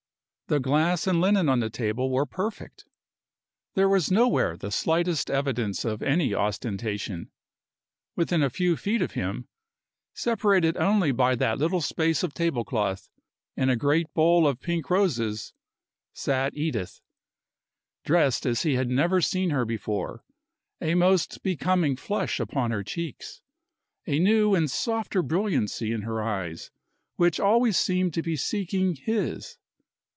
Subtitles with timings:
[0.47, 2.83] The glass and linen on the table were perfect.
[3.75, 7.31] There was nowhere the slightest evidence of any ostentation.
[8.17, 9.47] Within a few feet of him,
[10.13, 13.07] separated only by that little space of tablecloth
[13.55, 15.53] and a great bowl of pink roses,
[16.11, 16.99] sat Edith,
[18.03, 20.25] dressed as he had never seen her before,
[20.81, 23.41] a most becoming flush upon her cheeks,
[24.05, 26.71] a new and softer brilliancy in her eyes,
[27.15, 29.55] which seemed always to be seeking his.